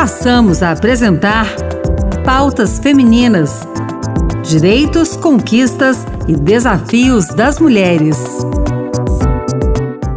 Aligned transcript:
passamos 0.00 0.62
a 0.62 0.70
apresentar 0.70 1.46
Pautas 2.24 2.78
Femininas: 2.78 3.68
Direitos, 4.42 5.14
Conquistas 5.14 6.06
e 6.26 6.34
Desafios 6.34 7.26
das 7.26 7.58
Mulheres. 7.58 8.16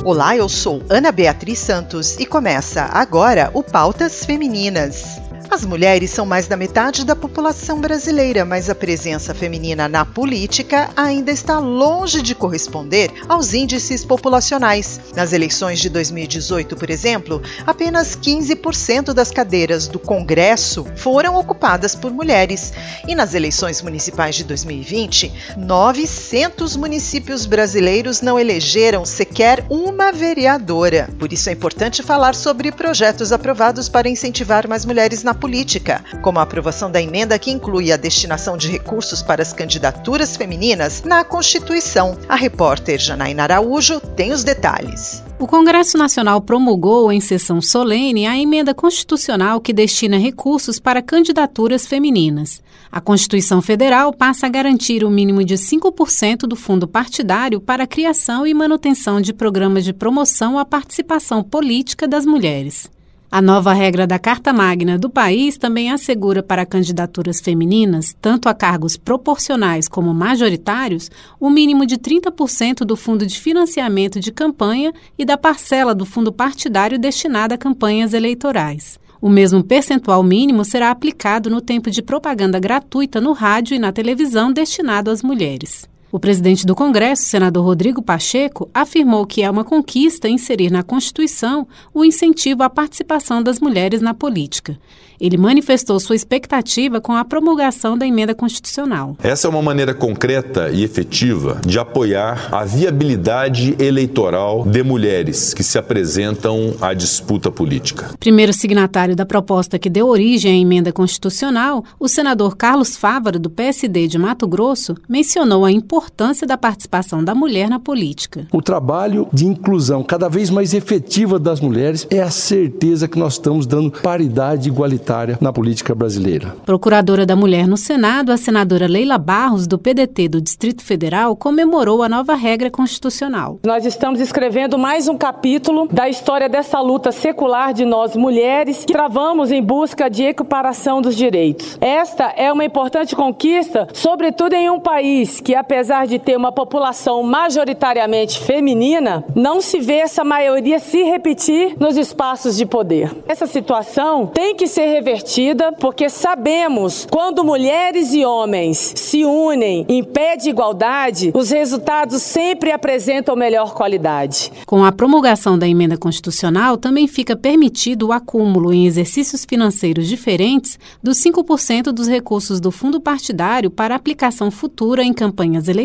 Olá, 0.06 0.38
eu 0.38 0.48
sou 0.48 0.82
Ana 0.90 1.12
Beatriz 1.12 1.60
Santos 1.60 2.18
e 2.18 2.26
começa 2.26 2.84
agora 2.94 3.52
o 3.54 3.62
Pautas 3.62 4.24
Femininas. 4.24 5.22
As 5.50 5.64
mulheres 5.64 6.10
são 6.10 6.26
mais 6.26 6.48
da 6.48 6.58
metade 6.58 7.06
da 7.06 7.16
população 7.16 7.80
brasileira, 7.80 8.44
mas 8.44 8.70
a 8.70 8.76
presença 8.76 9.34
feminina 9.36 9.88
na 9.88 10.04
política 10.04 10.90
ainda 10.96 11.32
está 11.32 11.60
longe 11.60 12.22
de 12.22 12.34
corresponder 12.34 13.12
aos 13.30 13.54
índices 13.54 14.04
populacionais. 14.04 15.00
Nas 15.16 15.32
eleições 15.32 15.80
de 15.80 15.90
2018, 15.90 16.76
por 16.76 16.90
exemplo, 16.90 17.42
apenas 17.68 18.16
15% 18.16 19.14
das 19.14 19.30
cadeiras 19.30 19.88
do 19.88 20.00
Congresso 20.00 20.86
foram 20.96 21.36
ocupadas 21.36 21.96
por 21.96 22.12
mulheres. 22.12 22.74
E 23.08 23.14
nas 23.14 23.34
eleições 23.34 23.82
municipais 23.82 24.36
de 24.36 24.44
2020, 24.44 25.32
900 25.58 26.76
municípios 26.76 27.46
brasileiros 27.46 28.22
não 28.22 28.40
elegeram 28.40 29.06
sequer 29.06 29.66
uma 29.70 30.12
vereadora. 30.12 31.10
Por 31.20 31.32
isso 31.32 31.50
é 31.50 31.54
importante 31.54 32.02
falar 32.02 32.34
sobre 32.34 32.72
projetos 32.72 33.32
aprovados 33.32 33.88
para 33.88 34.10
incentivar 34.10 34.68
mais 34.68 34.86
mulheres 34.86 35.24
na 35.24 35.33
política, 35.34 36.04
como 36.22 36.40
a 36.40 36.44
aprovação 36.44 36.92
da 36.92 37.02
emenda 37.02 37.40
que 37.40 37.52
inclui 37.52 37.92
a 37.92 37.98
destinação 37.98 38.58
de 38.58 38.70
recursos 38.70 39.22
para 39.22 39.42
as 39.42 39.54
candidaturas 39.54 40.36
femininas 40.38 41.04
na 41.04 41.24
Constituição. 41.24 42.18
A 42.28 42.36
repórter 42.36 43.00
Janaína 43.00 43.44
Araújo 43.44 44.00
tem 44.00 44.32
os 44.32 44.44
detalhes. 44.44 45.24
O 45.40 45.48
Congresso 45.48 45.98
Nacional 45.98 46.40
promulgou 46.42 47.12
em 47.12 47.20
sessão 47.20 47.62
solene 47.62 48.26
a 48.26 48.38
emenda 48.38 48.74
constitucional 48.74 49.60
que 49.60 49.74
destina 49.74 50.18
recursos 50.18 50.80
para 50.80 51.02
candidaturas 51.02 51.86
femininas. 51.86 52.62
A 52.92 53.02
Constituição 53.02 53.62
Federal 53.62 54.14
passa 54.14 54.46
a 54.46 54.50
garantir 54.50 55.04
o 55.04 55.10
mínimo 55.10 55.44
de 55.44 55.56
5% 55.56 56.48
do 56.48 56.56
fundo 56.56 56.88
partidário 56.88 57.60
para 57.60 57.84
a 57.84 57.88
criação 57.88 58.46
e 58.48 58.54
manutenção 58.54 59.20
de 59.20 59.34
programas 59.34 59.84
de 59.84 59.92
promoção 59.92 60.58
à 60.58 60.64
participação 60.64 61.44
política 61.44 62.08
das 62.08 62.26
mulheres. 62.26 62.90
A 63.36 63.42
nova 63.42 63.74
regra 63.74 64.06
da 64.06 64.20
Carta 64.20 64.54
Magna 64.54 64.96
do 64.96 65.10
país 65.10 65.58
também 65.58 65.90
assegura 65.90 66.44
para 66.44 66.68
candidaturas 66.68 67.42
femininas, 67.42 68.16
tanto 68.22 68.48
a 68.48 68.54
cargos 68.54 68.96
proporcionais 68.96 69.88
como 69.88 70.14
majoritários, 70.14 71.10
o 71.40 71.48
um 71.48 71.50
mínimo 71.50 71.84
de 71.84 71.98
30% 71.98 72.86
do 72.86 72.96
fundo 72.96 73.26
de 73.26 73.40
financiamento 73.40 74.20
de 74.20 74.32
campanha 74.32 74.94
e 75.18 75.26
da 75.26 75.36
parcela 75.36 75.96
do 75.96 76.06
fundo 76.06 76.32
partidário 76.32 77.00
destinada 77.00 77.56
a 77.56 77.58
campanhas 77.58 78.14
eleitorais. 78.14 79.00
O 79.20 79.30
mesmo 79.30 79.64
percentual 79.64 80.22
mínimo 80.22 80.64
será 80.64 80.92
aplicado 80.92 81.50
no 81.50 81.60
tempo 81.60 81.90
de 81.90 82.04
propaganda 82.04 82.60
gratuita 82.60 83.20
no 83.20 83.32
rádio 83.32 83.74
e 83.74 83.80
na 83.80 83.92
televisão 83.92 84.54
destinado 84.54 85.10
às 85.10 85.24
mulheres. 85.24 85.92
O 86.14 86.20
presidente 86.20 86.64
do 86.64 86.76
Congresso, 86.76 87.24
senador 87.24 87.66
Rodrigo 87.66 88.00
Pacheco, 88.00 88.70
afirmou 88.72 89.26
que 89.26 89.42
é 89.42 89.50
uma 89.50 89.64
conquista 89.64 90.30
inserir 90.30 90.70
na 90.70 90.84
Constituição 90.84 91.68
o 91.92 92.06
incentivo 92.06 92.62
à 92.62 92.70
participação 92.70 93.42
das 93.42 93.60
mulheres 93.60 94.00
na 94.00 94.14
política. 94.14 94.78
Ele 95.20 95.38
manifestou 95.38 96.00
sua 96.00 96.16
expectativa 96.16 97.02
com 97.02 97.14
a 97.14 97.26
promulgação 97.26 97.98
da 97.98 98.06
emenda 98.06 98.36
constitucional. 98.36 99.18
Essa 99.24 99.48
é 99.48 99.50
uma 99.50 99.62
maneira 99.62 99.94
concreta 99.94 100.70
e 100.70 100.84
efetiva 100.84 101.60
de 101.66 101.80
apoiar 101.80 102.50
a 102.52 102.64
viabilidade 102.64 103.76
eleitoral 103.80 104.66
de 104.66 104.84
mulheres 104.84 105.52
que 105.52 105.64
se 105.64 105.80
apresentam 105.80 106.76
à 106.80 106.94
disputa 106.94 107.50
política. 107.50 108.12
Primeiro 108.20 108.54
signatário 108.54 109.16
da 109.16 109.26
proposta 109.26 109.80
que 109.80 109.90
deu 109.90 110.08
origem 110.08 110.52
à 110.52 110.62
emenda 110.62 110.92
constitucional, 110.92 111.84
o 112.00 112.08
senador 112.08 112.56
Carlos 112.56 112.96
Fávaro, 112.96 113.40
do 113.40 113.50
PSD 113.50 114.08
de 114.08 114.20
Mato 114.20 114.48
Grosso, 114.48 114.96
mencionou 115.10 115.66
a 115.66 115.72
importância 115.72 116.03
da 116.48 116.58
participação 116.58 117.24
da 117.24 117.36
mulher 117.36 117.70
na 117.70 117.80
política. 117.80 118.48
O 118.52 118.62
trabalho 118.62 119.28
de 119.32 119.46
inclusão 119.46 120.04
cada 120.04 120.30
vez 120.30 120.50
mais 120.50 120.74
efetiva 120.74 121.38
das 121.38 121.60
mulheres 121.60 122.08
é 122.10 122.22
a 122.22 122.32
certeza 122.32 123.08
que 123.08 123.20
nós 123.20 123.34
estamos 123.34 123.66
dando 123.66 123.92
paridade 123.92 124.70
igualitária 124.70 125.38
na 125.40 125.52
política 125.52 125.94
brasileira. 125.94 126.56
Procuradora 126.66 127.26
da 127.26 127.36
Mulher 127.36 127.68
no 127.68 127.78
Senado, 127.78 128.32
a 128.32 128.38
senadora 128.38 128.88
Leila 128.88 129.18
Barros, 129.18 129.68
do 129.68 129.78
PDT 129.78 130.30
do 130.30 130.42
Distrito 130.42 130.84
Federal, 130.84 131.36
comemorou 131.36 132.02
a 132.02 132.10
nova 132.10 132.36
regra 132.36 132.72
constitucional. 132.72 133.60
Nós 133.66 133.86
estamos 133.86 134.20
escrevendo 134.20 134.78
mais 134.78 135.08
um 135.08 135.18
capítulo 135.18 135.88
da 135.92 136.10
história 136.10 136.50
dessa 136.50 136.80
luta 136.80 137.12
secular 137.12 137.74
de 137.74 137.86
nós 137.86 138.16
mulheres 138.16 138.86
que 138.86 138.94
travamos 138.94 139.52
em 139.52 139.62
busca 139.62 140.10
de 140.10 140.24
equiparação 140.24 141.02
dos 141.02 141.16
direitos. 141.16 141.78
Esta 141.82 142.34
é 142.36 142.52
uma 142.52 142.66
importante 142.66 143.16
conquista, 143.16 143.88
sobretudo 143.94 144.54
em 144.54 144.70
um 144.70 144.80
país 144.80 145.40
que, 145.40 145.54
apesar 145.54 145.93
de 146.08 146.18
ter 146.18 146.36
uma 146.36 146.52
população 146.52 147.22
majoritariamente 147.22 148.40
feminina, 148.40 149.24
não 149.36 149.62
se 149.62 149.80
vê 149.80 149.98
essa 149.98 150.24
maioria 150.24 150.80
se 150.80 151.04
repetir 151.04 151.76
nos 151.80 151.96
espaços 151.96 152.58
de 152.58 152.66
poder. 152.66 153.16
Essa 153.28 153.46
situação 153.46 154.26
tem 154.26 154.56
que 154.56 154.68
ser 154.68 154.88
revertida, 154.88 155.72
porque 155.74 156.10
sabemos 156.10 157.08
quando 157.10 157.44
mulheres 157.44 158.12
e 158.14 158.26
homens 158.26 158.94
se 158.96 159.24
unem 159.24 159.86
em 159.88 160.04
pé 160.04 160.36
de 160.36 160.50
igualdade, 160.50 161.32
os 161.36 161.52
resultados 161.52 162.24
sempre 162.24 162.72
apresentam 162.72 163.36
melhor 163.36 163.76
qualidade. 163.76 164.52
Com 164.66 164.84
a 164.84 164.92
promulgação 164.92 165.58
da 165.60 165.68
emenda 165.68 165.96
constitucional, 165.96 166.76
também 166.76 167.08
fica 167.08 167.36
permitido 167.36 168.08
o 168.08 168.12
acúmulo 168.12 168.74
em 168.74 168.88
exercícios 168.88 169.46
financeiros 169.46 170.08
diferentes 170.08 170.80
dos 171.04 171.18
5% 171.20 171.92
dos 171.92 172.08
recursos 172.08 172.60
do 172.60 172.72
fundo 172.72 173.00
partidário 173.00 173.70
para 173.70 173.94
aplicação 173.94 174.50
futura 174.50 175.04
em 175.04 175.14
campanhas 175.14 175.68
eleitorais 175.68 175.83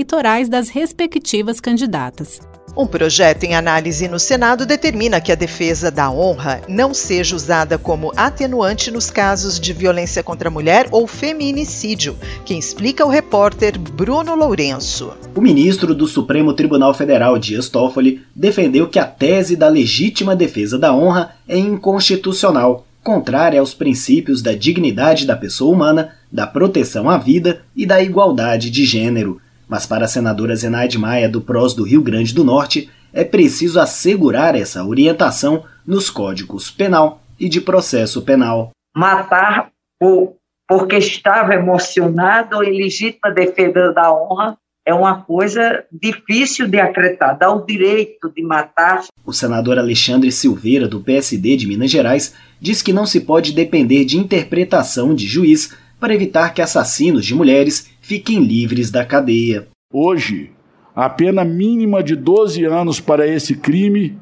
das 0.48 0.68
respectivas 0.68 1.60
candidatas. 1.60 2.40
Um 2.76 2.86
projeto 2.86 3.42
em 3.42 3.56
análise 3.56 4.06
no 4.06 4.20
Senado 4.20 4.64
determina 4.64 5.20
que 5.20 5.32
a 5.32 5.34
defesa 5.34 5.90
da 5.90 6.08
honra 6.12 6.60
não 6.68 6.94
seja 6.94 7.34
usada 7.34 7.76
como 7.76 8.12
atenuante 8.16 8.88
nos 8.90 9.10
casos 9.10 9.58
de 9.58 9.72
violência 9.72 10.22
contra 10.22 10.48
a 10.48 10.52
mulher 10.52 10.86
ou 10.92 11.06
feminicídio. 11.08 12.16
Quem 12.44 12.56
explica 12.56 13.02
é 13.02 13.06
o 13.06 13.08
repórter 13.08 13.76
Bruno 13.76 14.36
Lourenço. 14.36 15.12
O 15.34 15.40
ministro 15.40 15.92
do 15.92 16.06
Supremo 16.06 16.52
Tribunal 16.52 16.94
Federal, 16.94 17.36
Dias 17.36 17.68
Toffoli, 17.68 18.22
defendeu 18.32 18.86
que 18.88 19.00
a 19.00 19.04
tese 19.04 19.56
da 19.56 19.68
legítima 19.68 20.36
defesa 20.36 20.78
da 20.78 20.94
honra 20.94 21.32
é 21.48 21.58
inconstitucional, 21.58 22.86
contrária 23.02 23.58
aos 23.58 23.74
princípios 23.74 24.40
da 24.40 24.54
dignidade 24.54 25.26
da 25.26 25.34
pessoa 25.34 25.74
humana, 25.74 26.14
da 26.30 26.46
proteção 26.46 27.10
à 27.10 27.18
vida 27.18 27.62
e 27.74 27.84
da 27.84 28.00
igualdade 28.00 28.70
de 28.70 28.84
gênero. 28.84 29.40
Mas 29.68 29.86
para 29.86 30.06
a 30.06 30.08
senadora 30.08 30.56
Zenaide 30.56 30.98
Maia, 30.98 31.28
do 31.28 31.40
PROS 31.40 31.74
do 31.74 31.84
Rio 31.84 32.02
Grande 32.02 32.34
do 32.34 32.42
Norte, 32.42 32.90
é 33.12 33.24
preciso 33.24 33.78
assegurar 33.78 34.54
essa 34.54 34.84
orientação 34.84 35.64
nos 35.86 36.10
códigos 36.10 36.70
penal 36.70 37.20
e 37.38 37.48
de 37.48 37.60
processo 37.60 38.22
penal. 38.22 38.70
Matar 38.96 39.70
por, 40.00 40.34
porque 40.66 40.96
estava 40.96 41.54
emocionado 41.54 42.56
ou 42.56 42.64
em 42.64 42.76
legítima 42.76 43.30
defesa 43.30 43.92
da 43.92 44.12
honra 44.12 44.56
é 44.88 44.94
uma 44.94 45.20
coisa 45.20 45.84
difícil 45.92 46.66
de 46.66 46.80
acreditar, 46.80 47.34
dá 47.34 47.52
o 47.52 47.64
direito 47.64 48.32
de 48.34 48.42
matar. 48.42 49.04
O 49.22 49.34
senador 49.34 49.78
Alexandre 49.78 50.32
Silveira, 50.32 50.88
do 50.88 51.00
PSD 51.00 51.56
de 51.56 51.66
Minas 51.66 51.90
Gerais, 51.90 52.34
diz 52.58 52.80
que 52.80 52.90
não 52.90 53.04
se 53.04 53.20
pode 53.20 53.52
depender 53.52 54.06
de 54.06 54.16
interpretação 54.16 55.14
de 55.14 55.26
juiz 55.26 55.76
para 56.00 56.14
evitar 56.14 56.54
que 56.54 56.62
assassinos 56.62 57.24
de 57.24 57.34
mulheres 57.34 57.90
fiquem 58.00 58.40
livres 58.40 58.90
da 58.90 59.04
cadeia. 59.04 59.68
Hoje, 59.92 60.52
a 60.94 61.08
pena 61.08 61.44
mínima 61.44 62.02
de 62.02 62.14
12 62.14 62.64
anos 62.64 63.00
para 63.00 63.26
esse 63.26 63.56
crime 63.56 64.18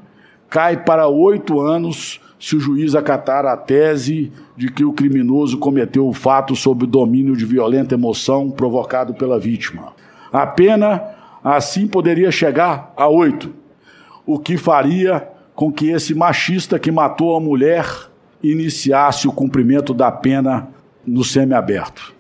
cai 0.49 0.85
para 0.85 1.09
8 1.09 1.61
anos 1.61 2.21
se 2.39 2.55
o 2.55 2.61
juiz 2.61 2.95
acatar 2.95 3.47
a 3.47 3.57
tese 3.57 4.31
de 4.57 4.71
que 4.71 4.85
o 4.85 4.93
criminoso 4.93 5.59
cometeu 5.59 6.07
o 6.07 6.13
fato 6.13 6.55
sob 6.55 6.85
o 6.85 6.87
domínio 6.87 7.37
de 7.37 7.45
violenta 7.45 7.95
emoção 7.95 8.51
provocado 8.51 9.15
pela 9.15 9.39
vítima. 9.39 9.95
A 10.33 10.47
pena, 10.47 11.03
assim, 11.43 11.87
poderia 11.87 12.31
chegar 12.31 12.93
a 12.97 13.09
oito, 13.09 13.55
o 14.27 14.39
que 14.39 14.57
faria 14.57 15.27
com 15.55 15.73
que 15.73 15.89
esse 15.89 16.15
machista 16.15 16.79
que 16.79 16.91
matou 16.91 17.35
a 17.35 17.41
mulher 17.41 17.87
iniciasse 18.43 19.27
o 19.27 19.33
cumprimento 19.33 19.95
da 19.95 20.13
pena 20.13 20.69
no 21.07 21.23
semiaberto 21.23 22.17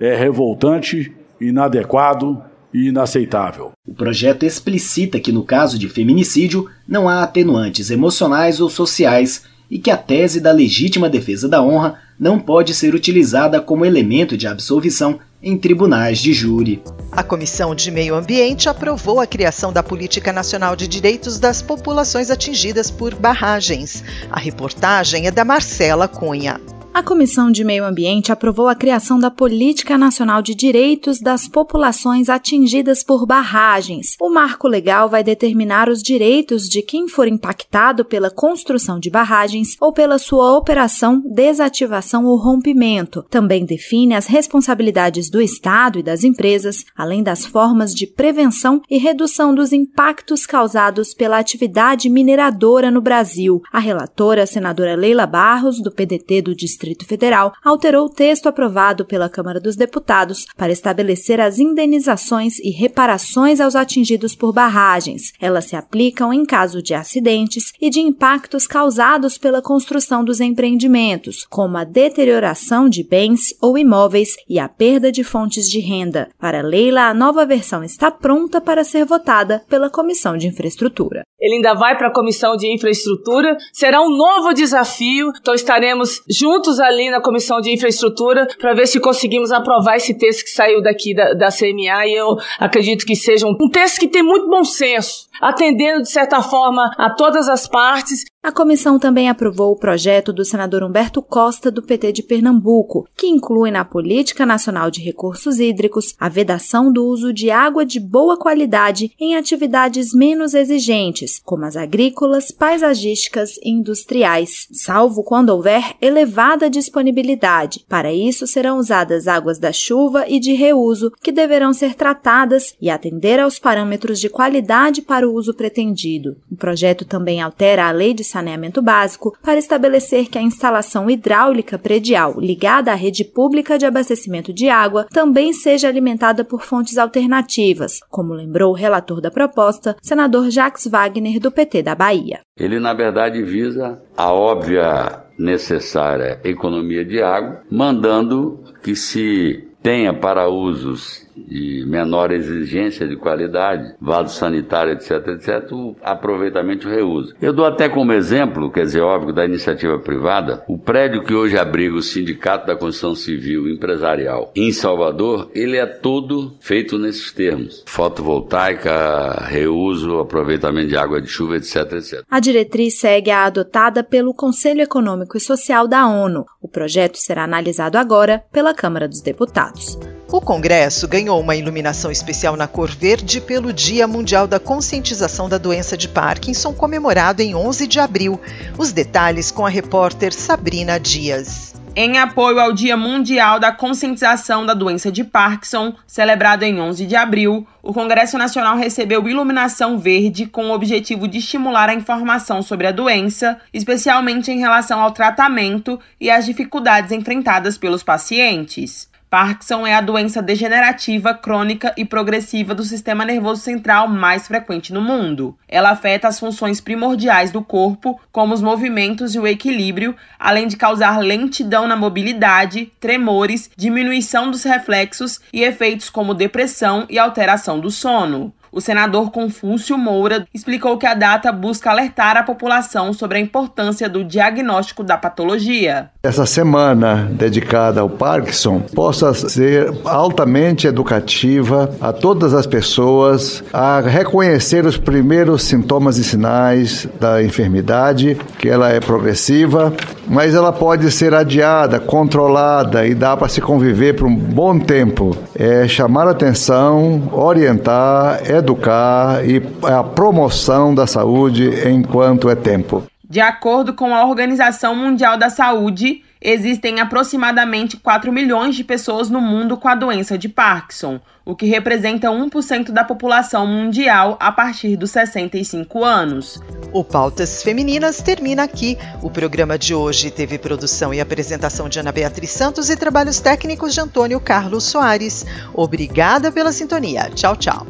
é 0.00 0.16
revoltante, 0.16 1.12
inadequado 1.38 2.42
e 2.72 2.88
inaceitável. 2.88 3.72
O 3.86 3.92
projeto 3.92 4.46
explicita 4.46 5.20
que, 5.20 5.30
no 5.30 5.44
caso 5.44 5.78
de 5.78 5.88
feminicídio, 5.88 6.66
não 6.88 7.08
há 7.08 7.22
atenuantes 7.22 7.90
emocionais 7.90 8.60
ou 8.60 8.70
sociais 8.70 9.44
e 9.70 9.78
que 9.78 9.90
a 9.90 9.96
tese 9.96 10.40
da 10.40 10.50
legítima 10.50 11.08
defesa 11.08 11.48
da 11.48 11.62
honra 11.62 11.98
não 12.18 12.40
pode 12.40 12.74
ser 12.74 12.94
utilizada 12.94 13.60
como 13.60 13.84
elemento 13.84 14.36
de 14.36 14.46
absolvição 14.46 15.20
em 15.42 15.56
tribunais 15.56 16.18
de 16.18 16.32
júri. 16.32 16.82
A 17.12 17.22
Comissão 17.22 17.74
de 17.74 17.90
Meio 17.90 18.14
Ambiente 18.14 18.68
aprovou 18.68 19.20
a 19.20 19.26
criação 19.26 19.72
da 19.72 19.82
Política 19.82 20.32
Nacional 20.32 20.76
de 20.76 20.86
Direitos 20.86 21.38
das 21.38 21.62
Populações 21.62 22.30
Atingidas 22.30 22.90
por 22.90 23.14
Barragens. 23.14 24.02
A 24.30 24.38
reportagem 24.38 25.26
é 25.26 25.30
da 25.30 25.44
Marcela 25.44 26.08
Cunha. 26.08 26.60
A 26.92 27.04
Comissão 27.04 27.52
de 27.52 27.62
Meio 27.62 27.84
Ambiente 27.84 28.32
aprovou 28.32 28.66
a 28.66 28.74
criação 28.74 29.18
da 29.18 29.30
Política 29.30 29.96
Nacional 29.96 30.42
de 30.42 30.56
Direitos 30.56 31.20
das 31.20 31.46
Populações 31.46 32.28
Atingidas 32.28 33.04
por 33.04 33.24
Barragens. 33.24 34.16
O 34.20 34.28
marco 34.28 34.66
legal 34.66 35.08
vai 35.08 35.22
determinar 35.22 35.88
os 35.88 36.02
direitos 36.02 36.68
de 36.68 36.82
quem 36.82 37.06
for 37.06 37.28
impactado 37.28 38.04
pela 38.04 38.28
construção 38.28 38.98
de 38.98 39.08
barragens 39.08 39.76
ou 39.80 39.92
pela 39.92 40.18
sua 40.18 40.58
operação, 40.58 41.22
desativação 41.24 42.26
ou 42.26 42.36
rompimento. 42.36 43.24
Também 43.30 43.64
define 43.64 44.16
as 44.16 44.26
responsabilidades 44.26 45.30
do 45.30 45.40
Estado 45.40 46.00
e 46.00 46.02
das 46.02 46.24
empresas, 46.24 46.84
além 46.96 47.22
das 47.22 47.46
formas 47.46 47.94
de 47.94 48.04
prevenção 48.04 48.82
e 48.90 48.98
redução 48.98 49.54
dos 49.54 49.72
impactos 49.72 50.44
causados 50.44 51.14
pela 51.14 51.38
atividade 51.38 52.10
mineradora 52.10 52.90
no 52.90 53.00
Brasil. 53.00 53.62
A 53.72 53.78
relatora, 53.78 54.42
a 54.42 54.46
senadora 54.46 54.96
Leila 54.96 55.24
Barros, 55.24 55.80
do 55.80 55.92
PDT 55.92 56.42
do 56.42 56.54
Distrito 56.54 56.79
Distrito 56.80 57.04
Federal 57.04 57.52
alterou 57.62 58.06
o 58.06 58.08
texto 58.08 58.46
aprovado 58.46 59.04
pela 59.04 59.28
Câmara 59.28 59.60
dos 59.60 59.76
Deputados 59.76 60.46
para 60.56 60.72
estabelecer 60.72 61.38
as 61.38 61.58
indenizações 61.58 62.58
e 62.58 62.70
reparações 62.70 63.60
aos 63.60 63.76
atingidos 63.76 64.34
por 64.34 64.50
barragens. 64.50 65.34
Elas 65.38 65.66
se 65.66 65.76
aplicam 65.76 66.32
em 66.32 66.46
caso 66.46 66.82
de 66.82 66.94
acidentes 66.94 67.74
e 67.78 67.90
de 67.90 68.00
impactos 68.00 68.66
causados 68.66 69.36
pela 69.36 69.60
construção 69.60 70.24
dos 70.24 70.40
empreendimentos, 70.40 71.44
como 71.50 71.76
a 71.76 71.84
deterioração 71.84 72.88
de 72.88 73.04
bens 73.04 73.54
ou 73.60 73.76
imóveis 73.76 74.36
e 74.48 74.58
a 74.58 74.66
perda 74.66 75.12
de 75.12 75.22
fontes 75.22 75.68
de 75.68 75.80
renda. 75.80 76.30
Para 76.38 76.62
Leila, 76.62 77.02
a 77.02 77.14
nova 77.14 77.44
versão 77.44 77.84
está 77.84 78.10
pronta 78.10 78.58
para 78.58 78.84
ser 78.84 79.04
votada 79.04 79.62
pela 79.68 79.90
Comissão 79.90 80.34
de 80.34 80.46
Infraestrutura. 80.46 81.24
Ele 81.40 81.56
ainda 81.56 81.74
vai 81.74 81.96
para 81.96 82.08
a 82.08 82.12
Comissão 82.12 82.56
de 82.56 82.72
Infraestrutura, 82.72 83.56
será 83.72 84.00
um 84.02 84.10
novo 84.10 84.52
desafio, 84.52 85.32
então 85.40 85.54
estaremos 85.54 86.22
juntos 86.28 86.78
ali 86.78 87.10
na 87.10 87.20
comissão 87.20 87.60
de 87.60 87.72
infraestrutura 87.72 88.46
para 88.58 88.74
ver 88.74 88.86
se 88.86 89.00
conseguimos 89.00 89.50
aprovar 89.50 89.96
esse 89.96 90.16
texto 90.16 90.44
que 90.44 90.50
saiu 90.50 90.82
daqui 90.82 91.14
da, 91.14 91.32
da 91.34 91.48
CMA 91.48 92.06
e 92.06 92.14
eu 92.14 92.36
acredito 92.58 93.06
que 93.06 93.16
seja 93.16 93.46
um, 93.46 93.56
um 93.60 93.70
texto 93.70 93.98
que 93.98 94.08
tem 94.08 94.22
muito 94.22 94.48
bom 94.48 94.64
senso, 94.64 95.28
atendendo 95.40 96.02
de 96.02 96.10
certa 96.10 96.42
forma 96.42 96.90
a 96.98 97.10
todas 97.10 97.48
as 97.48 97.66
partes 97.66 98.24
a 98.42 98.50
comissão 98.50 98.98
também 98.98 99.28
aprovou 99.28 99.70
o 99.70 99.76
projeto 99.76 100.32
do 100.32 100.46
senador 100.46 100.82
Humberto 100.82 101.20
Costa, 101.20 101.70
do 101.70 101.82
PT 101.82 102.10
de 102.10 102.22
Pernambuco, 102.22 103.06
que 103.14 103.26
inclui 103.26 103.70
na 103.70 103.84
Política 103.84 104.46
Nacional 104.46 104.90
de 104.90 105.02
Recursos 105.02 105.60
Hídricos 105.60 106.14
a 106.18 106.26
vedação 106.26 106.90
do 106.90 107.04
uso 107.04 107.34
de 107.34 107.50
água 107.50 107.84
de 107.84 108.00
boa 108.00 108.38
qualidade 108.38 109.12
em 109.20 109.36
atividades 109.36 110.14
menos 110.14 110.54
exigentes, 110.54 111.38
como 111.44 111.66
as 111.66 111.76
agrícolas, 111.76 112.50
paisagísticas 112.50 113.58
e 113.62 113.68
industriais, 113.68 114.66
salvo 114.72 115.22
quando 115.22 115.50
houver 115.50 115.94
elevada 116.00 116.70
disponibilidade. 116.70 117.84
Para 117.86 118.10
isso, 118.10 118.46
serão 118.46 118.78
usadas 118.78 119.28
águas 119.28 119.58
da 119.58 119.70
chuva 119.70 120.24
e 120.26 120.40
de 120.40 120.54
reuso, 120.54 121.12
que 121.22 121.30
deverão 121.30 121.74
ser 121.74 121.94
tratadas 121.94 122.74
e 122.80 122.88
atender 122.88 123.38
aos 123.38 123.58
parâmetros 123.58 124.18
de 124.18 124.30
qualidade 124.30 125.02
para 125.02 125.28
o 125.28 125.34
uso 125.34 125.52
pretendido. 125.52 126.38
O 126.50 126.56
projeto 126.56 127.04
também 127.04 127.42
altera 127.42 127.86
a 127.86 127.90
Lei 127.90 128.14
de 128.14 128.29
saneamento 128.30 128.80
básico 128.80 129.36
para 129.42 129.58
estabelecer 129.58 130.28
que 130.28 130.38
a 130.38 130.42
instalação 130.42 131.10
hidráulica 131.10 131.78
predial 131.78 132.34
ligada 132.38 132.92
à 132.92 132.94
rede 132.94 133.24
pública 133.24 133.78
de 133.78 133.86
abastecimento 133.86 134.52
de 134.52 134.68
água 134.68 135.06
também 135.10 135.52
seja 135.52 135.88
alimentada 135.88 136.44
por 136.44 136.62
fontes 136.62 136.96
alternativas, 136.98 138.00
como 138.08 138.34
lembrou 138.34 138.72
o 138.72 138.76
relator 138.76 139.20
da 139.20 139.30
proposta, 139.30 139.96
senador 140.02 140.50
Jacques 140.50 140.86
Wagner, 140.86 141.38
do 141.40 141.50
PT 141.50 141.82
da 141.82 141.94
Bahia. 141.94 142.40
Ele, 142.56 142.78
na 142.78 142.92
verdade, 142.92 143.42
visa 143.42 144.00
a 144.16 144.32
óbvia 144.32 145.24
necessária 145.38 146.38
economia 146.44 147.04
de 147.04 147.22
água, 147.22 147.62
mandando 147.70 148.62
que 148.82 148.94
se 148.94 149.66
tenha 149.82 150.12
para 150.12 150.48
usos 150.48 151.26
de 151.48 151.84
menor 151.86 152.32
exigência 152.32 153.06
de 153.06 153.16
qualidade, 153.16 153.94
vaso 154.00 154.36
sanitário, 154.36 154.92
etc, 154.92 155.28
etc, 155.28 155.72
o 155.72 155.96
aproveitamento 156.02 156.88
e 156.88 156.94
reuso. 156.94 157.34
Eu 157.40 157.52
dou 157.52 157.66
até 157.66 157.88
como 157.88 158.12
exemplo, 158.12 158.70
quer 158.70 158.84
dizer, 158.84 159.00
óbvio, 159.00 159.32
da 159.32 159.44
iniciativa 159.44 159.98
privada, 159.98 160.64
o 160.68 160.78
prédio 160.78 161.22
que 161.24 161.34
hoje 161.34 161.58
abriga 161.58 161.96
o 161.96 162.02
Sindicato 162.02 162.66
da 162.66 162.76
Construção 162.76 163.14
Civil 163.14 163.68
Empresarial 163.68 164.52
em 164.54 164.72
Salvador, 164.72 165.50
ele 165.54 165.76
é 165.76 165.86
todo 165.86 166.56
feito 166.60 166.98
nesses 166.98 167.32
termos. 167.32 167.84
Fotovoltaica, 167.86 169.44
reuso, 169.46 170.18
aproveitamento 170.18 170.88
de 170.88 170.96
água 170.96 171.20
de 171.20 171.28
chuva, 171.28 171.56
etc, 171.56 171.92
etc. 171.92 172.22
A 172.30 172.40
diretriz 172.40 172.98
segue 172.98 173.30
a 173.30 173.44
adotada 173.44 174.02
pelo 174.02 174.34
Conselho 174.34 174.82
Econômico 174.82 175.36
e 175.36 175.40
Social 175.40 175.86
da 175.86 176.06
ONU. 176.06 176.44
O 176.60 176.68
projeto 176.68 177.16
será 177.16 177.44
analisado 177.44 177.96
agora 177.96 178.42
pela 178.52 178.74
Câmara 178.74 179.08
dos 179.08 179.22
Deputados. 179.22 179.98
O 180.32 180.40
Congresso 180.40 181.08
ganhou 181.08 181.40
uma 181.40 181.56
iluminação 181.56 182.08
especial 182.08 182.56
na 182.56 182.68
cor 182.68 182.88
verde 182.88 183.40
pelo 183.40 183.72
Dia 183.72 184.06
Mundial 184.06 184.46
da 184.46 184.60
Conscientização 184.60 185.48
da 185.48 185.58
Doença 185.58 185.96
de 185.96 186.06
Parkinson, 186.06 186.72
comemorado 186.72 187.42
em 187.42 187.52
11 187.52 187.88
de 187.88 187.98
abril. 187.98 188.40
Os 188.78 188.92
detalhes 188.92 189.50
com 189.50 189.66
a 189.66 189.68
repórter 189.68 190.32
Sabrina 190.32 191.00
Dias. 191.00 191.74
Em 191.96 192.16
apoio 192.16 192.60
ao 192.60 192.72
Dia 192.72 192.96
Mundial 192.96 193.58
da 193.58 193.72
Conscientização 193.72 194.64
da 194.64 194.72
Doença 194.72 195.10
de 195.10 195.24
Parkinson, 195.24 195.96
celebrado 196.06 196.62
em 196.62 196.80
11 196.80 197.06
de 197.06 197.16
abril, 197.16 197.66
o 197.82 197.92
Congresso 197.92 198.38
Nacional 198.38 198.76
recebeu 198.76 199.28
iluminação 199.28 199.98
verde 199.98 200.46
com 200.46 200.66
o 200.66 200.72
objetivo 200.72 201.26
de 201.26 201.38
estimular 201.38 201.88
a 201.88 201.94
informação 201.94 202.62
sobre 202.62 202.86
a 202.86 202.92
doença, 202.92 203.58
especialmente 203.74 204.52
em 204.52 204.60
relação 204.60 205.00
ao 205.00 205.10
tratamento 205.10 205.98
e 206.20 206.30
às 206.30 206.46
dificuldades 206.46 207.10
enfrentadas 207.10 207.76
pelos 207.76 208.04
pacientes. 208.04 209.09
Parkinson 209.30 209.86
é 209.86 209.94
a 209.94 210.00
doença 210.00 210.42
degenerativa, 210.42 211.32
crônica 211.32 211.94
e 211.96 212.04
progressiva 212.04 212.74
do 212.74 212.82
sistema 212.82 213.24
nervoso 213.24 213.62
central 213.62 214.08
mais 214.08 214.48
frequente 214.48 214.92
no 214.92 215.00
mundo. 215.00 215.56
Ela 215.68 215.90
afeta 215.90 216.26
as 216.26 216.40
funções 216.40 216.80
primordiais 216.80 217.52
do 217.52 217.62
corpo, 217.62 218.20
como 218.32 218.52
os 218.52 218.60
movimentos 218.60 219.36
e 219.36 219.38
o 219.38 219.46
equilíbrio, 219.46 220.16
além 220.36 220.66
de 220.66 220.76
causar 220.76 221.20
lentidão 221.20 221.86
na 221.86 221.94
mobilidade, 221.94 222.90
tremores, 222.98 223.70
diminuição 223.76 224.50
dos 224.50 224.64
reflexos 224.64 225.40
e 225.52 225.62
efeitos 225.62 226.10
como 226.10 226.34
depressão 226.34 227.06
e 227.08 227.16
alteração 227.16 227.78
do 227.78 227.88
sono. 227.88 228.52
O 228.72 228.80
senador 228.80 229.30
Confúcio 229.30 229.98
Moura 229.98 230.46
explicou 230.54 230.96
que 230.96 231.06
a 231.06 231.14
data 231.14 231.50
busca 231.50 231.90
alertar 231.90 232.36
a 232.36 232.42
população 232.42 233.12
sobre 233.12 233.38
a 233.38 233.40
importância 233.40 234.08
do 234.08 234.22
diagnóstico 234.22 235.02
da 235.02 235.16
patologia. 235.16 236.10
Essa 236.22 236.46
semana 236.46 237.28
dedicada 237.32 238.00
ao 238.00 238.08
Parkinson 238.08 238.80
possa 238.80 239.34
ser 239.34 239.92
altamente 240.04 240.86
educativa 240.86 241.90
a 242.00 242.12
todas 242.12 242.54
as 242.54 242.66
pessoas 242.66 243.64
a 243.72 244.00
reconhecer 244.00 244.86
os 244.86 244.96
primeiros 244.96 245.64
sintomas 245.64 246.16
e 246.18 246.24
sinais 246.24 247.08
da 247.18 247.42
enfermidade, 247.42 248.36
que 248.58 248.68
ela 248.68 248.88
é 248.90 249.00
progressiva, 249.00 249.92
mas 250.30 250.54
ela 250.54 250.72
pode 250.72 251.10
ser 251.10 251.34
adiada, 251.34 251.98
controlada 251.98 253.04
e 253.04 253.16
dá 253.16 253.36
para 253.36 253.48
se 253.48 253.60
conviver 253.60 254.14
por 254.14 254.28
um 254.28 254.36
bom 254.36 254.78
tempo. 254.78 255.36
É 255.56 255.88
chamar 255.88 256.28
atenção, 256.28 257.28
orientar, 257.32 258.48
educar 258.48 259.44
e 259.44 259.60
a 259.82 260.04
promoção 260.04 260.94
da 260.94 261.04
saúde 261.04 261.68
enquanto 261.88 262.48
é 262.48 262.54
tempo. 262.54 263.02
De 263.28 263.40
acordo 263.40 263.92
com 263.92 264.14
a 264.14 264.24
Organização 264.24 264.94
Mundial 264.94 265.36
da 265.36 265.50
Saúde, 265.50 266.22
existem 266.40 267.00
aproximadamente 267.00 267.96
4 267.96 268.32
milhões 268.32 268.74
de 268.74 268.82
pessoas 268.82 269.28
no 269.28 269.40
mundo 269.40 269.76
com 269.76 269.88
a 269.88 269.94
doença 269.94 270.38
de 270.38 270.48
Parkinson, 270.48 271.20
o 271.44 271.54
que 271.54 271.66
representa 271.66 272.28
1% 272.28 272.90
da 272.90 273.04
população 273.04 273.66
mundial 273.66 274.36
a 274.40 274.50
partir 274.50 274.96
dos 274.96 275.10
65 275.10 276.04
anos. 276.04 276.60
O 276.92 277.04
Pautas 277.04 277.62
Femininas 277.62 278.22
termina 278.22 278.62
aqui. 278.62 278.96
O 279.22 279.30
programa 279.30 279.78
de 279.78 279.94
hoje 279.94 280.30
teve 280.30 280.58
produção 280.58 281.12
e 281.12 281.20
apresentação 281.20 281.88
de 281.88 281.98
Ana 281.98 282.12
Beatriz 282.12 282.50
Santos 282.50 282.88
e 282.88 282.96
trabalhos 282.96 283.40
técnicos 283.40 283.92
de 283.92 284.00
Antônio 284.00 284.40
Carlos 284.40 284.84
Soares. 284.84 285.44
Obrigada 285.74 286.50
pela 286.50 286.72
sintonia. 286.72 287.30
Tchau, 287.34 287.56
tchau. 287.56 287.86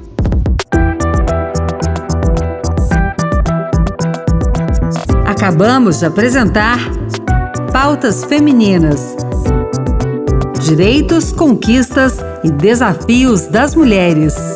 Acabamos 5.27 6.01
de 6.01 6.07
apresentar 6.07 7.00
Pautas 7.73 8.25
Femininas. 8.25 9.15
Direitos, 10.61 11.33
conquistas 11.33 12.19
e 12.43 12.51
desafios 12.51 13.47
das 13.47 13.77
mulheres. 13.77 14.50